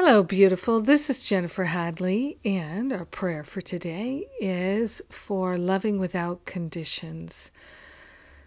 [0.00, 0.80] Hello, beautiful.
[0.80, 7.50] This is Jennifer Hadley, and our prayer for today is for loving without conditions.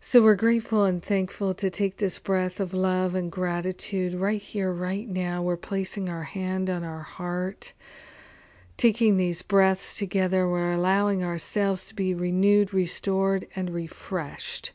[0.00, 4.72] So we're grateful and thankful to take this breath of love and gratitude right here,
[4.72, 5.42] right now.
[5.42, 7.72] We're placing our hand on our heart.
[8.76, 14.70] Taking these breaths together, we're allowing ourselves to be renewed, restored, and refreshed.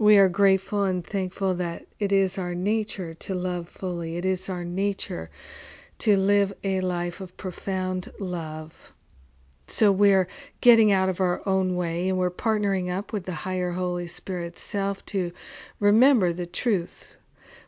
[0.00, 4.16] We are grateful and thankful that it is our nature to love fully.
[4.16, 5.28] It is our nature
[5.98, 8.94] to live a life of profound love.
[9.66, 10.26] So we're
[10.62, 14.56] getting out of our own way and we're partnering up with the higher Holy Spirit
[14.56, 15.32] self to
[15.80, 17.18] remember the truth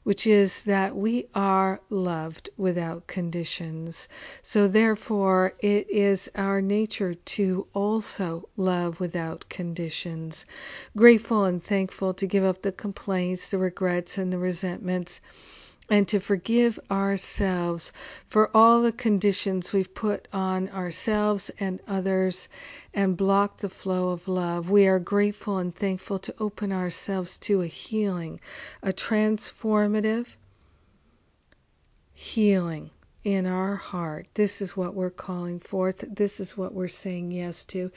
[0.05, 4.09] which is that we are loved without conditions.
[4.43, 10.45] So, therefore, it is our nature to also love without conditions.
[10.97, 15.21] Grateful and thankful to give up the complaints, the regrets, and the resentments
[15.93, 17.93] and to forgive ourselves
[18.27, 22.49] for all the conditions we've put on ourselves and others
[22.95, 24.71] and block the flow of love.
[24.71, 28.41] We are grateful and thankful to open ourselves to a healing,
[28.83, 30.29] a transformative
[32.15, 32.91] healing
[33.25, 34.27] in our heart.
[34.35, 36.05] This is what we're calling forth.
[36.09, 37.91] This is what we're saying yes to.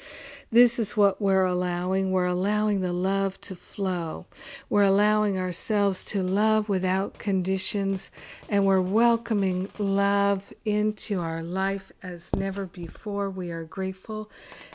[0.51, 2.11] This is what we're allowing.
[2.11, 4.27] We're allowing the love to flow.
[4.69, 8.11] We're allowing ourselves to love without conditions,
[8.49, 13.29] and we're welcoming love into our life as never before.
[13.29, 14.29] We are grateful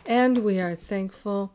[0.07, 1.53] and we are thankful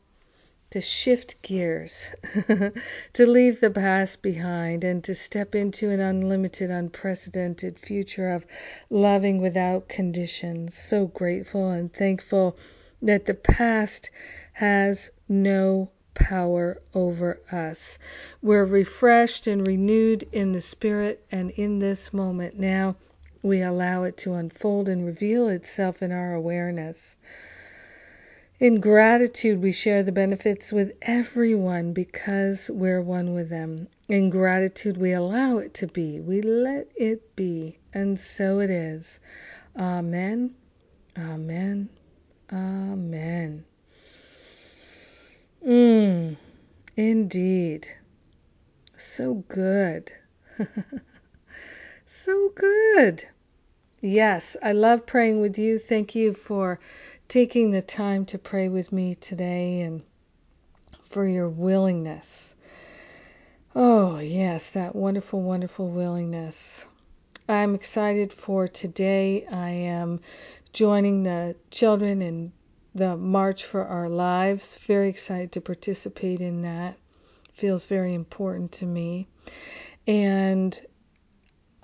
[0.75, 2.09] to shift gears,
[3.13, 8.45] to leave the past behind, and to step into an unlimited, unprecedented future of
[8.89, 10.77] loving without conditions.
[10.77, 12.57] So grateful and thankful
[13.01, 14.09] that the past
[14.51, 17.97] has no power over us.
[18.41, 22.97] We're refreshed and renewed in the spirit, and in this moment now,
[23.41, 27.15] we allow it to unfold and reveal itself in our awareness.
[28.57, 33.89] In gratitude, we share the benefits with everyone because we're one with them.
[34.07, 36.21] In gratitude, we allow it to be.
[36.21, 37.79] We let it be.
[37.93, 39.19] And so it is.
[39.77, 40.55] Amen.
[41.17, 41.89] Amen.
[42.49, 43.65] Amen.
[45.65, 46.37] Mmm.
[46.95, 47.89] Indeed.
[48.95, 50.13] So good.
[52.07, 53.25] so good.
[53.99, 55.79] Yes, I love praying with you.
[55.79, 56.79] Thank you for
[57.27, 60.01] taking the time to pray with me today and
[61.09, 62.55] for your willingness.
[63.75, 66.85] Oh, yes, that wonderful, wonderful willingness.
[67.47, 69.45] I'm excited for today.
[69.51, 70.21] I am
[70.73, 72.51] joining the children in
[72.93, 74.77] the March for Our Lives.
[74.87, 76.97] Very excited to participate in that.
[77.53, 79.27] Feels very important to me.
[80.07, 80.79] And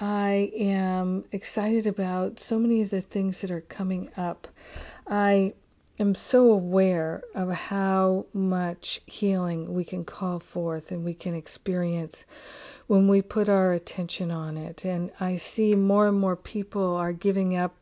[0.03, 4.47] I am excited about so many of the things that are coming up.
[5.05, 5.53] I
[5.99, 12.25] am so aware of how much healing we can call forth and we can experience
[12.87, 14.85] when we put our attention on it.
[14.85, 17.75] And I see more and more people are giving up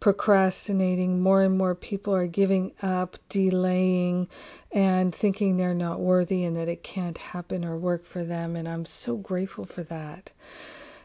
[0.00, 1.22] procrastinating.
[1.22, 4.26] More and more people are giving up, delaying,
[4.72, 8.56] and thinking they're not worthy and that it can't happen or work for them.
[8.56, 10.32] And I'm so grateful for that.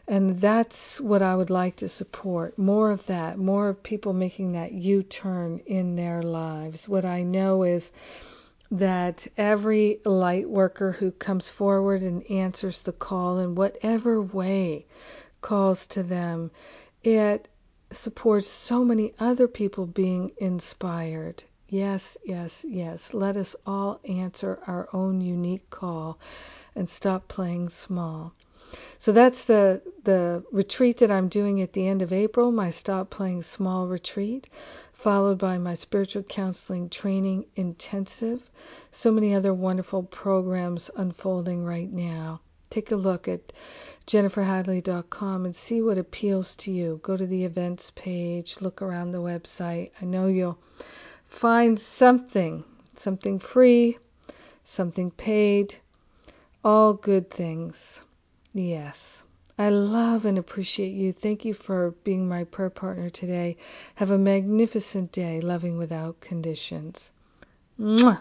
[0.06, 4.52] And that's what I would like to support more of that, more of people making
[4.52, 6.86] that U turn in their lives.
[6.88, 7.90] What I know is
[8.70, 14.84] that every light worker who comes forward and answers the call in whatever way
[15.40, 16.50] calls to them,
[17.02, 17.48] it
[17.90, 21.44] supports so many other people being inspired.
[21.68, 23.14] Yes, yes, yes.
[23.14, 26.18] Let us all answer our own unique call
[26.74, 28.34] and stop playing small.
[28.98, 33.10] So that's the the retreat that I'm doing at the end of April, my Stop
[33.10, 34.46] Playing Small retreat,
[34.92, 38.48] followed by my spiritual counseling training intensive.
[38.90, 42.40] So many other wonderful programs unfolding right now.
[42.70, 43.52] Take a look at
[44.06, 47.00] jenniferhadley.com and see what appeals to you.
[47.02, 49.90] Go to the events page, look around the website.
[50.00, 50.58] I know you'll
[51.24, 52.64] find something,
[52.96, 53.98] something free,
[54.64, 55.76] something paid,
[56.64, 58.02] all good things.
[58.54, 59.24] Yes.
[59.58, 61.12] I love and appreciate you.
[61.12, 63.56] Thank you for being my prayer partner today.
[63.96, 67.12] Have a magnificent day, loving without conditions.
[67.78, 68.20] Mwah.